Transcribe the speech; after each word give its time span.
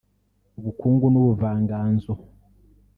Ubukungu 0.59 1.05
n’Ubuvanganzo 1.13 2.11